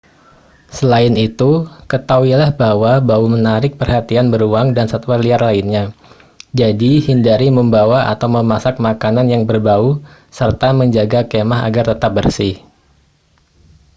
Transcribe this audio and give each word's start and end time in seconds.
selain 0.77 1.13
itu 1.27 1.51
ketahuilah 1.91 2.51
bahwa 2.61 2.91
bau 3.09 3.21
menarik 3.35 3.71
perhatian 3.79 4.27
beruang 4.33 4.67
dan 4.77 4.85
satwa 4.93 5.13
liar 5.23 5.37
lainnya 5.47 5.83
jadi 6.59 6.91
hindari 7.07 7.49
membawa 7.59 7.99
atau 8.13 8.25
memasak 8.37 8.75
makanan 8.87 9.27
yang 9.33 9.43
berbau 9.49 9.85
serta 10.37 10.67
menjaga 10.79 11.19
kemah 11.31 11.59
agar 11.69 11.83
tetap 11.93 12.11
bersih 12.17 12.55